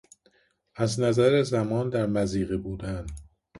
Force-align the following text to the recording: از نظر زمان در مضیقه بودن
از 0.75 0.99
نظر 0.99 1.43
زمان 1.43 1.89
در 1.89 2.05
مضیقه 2.05 2.57
بودن 2.57 3.05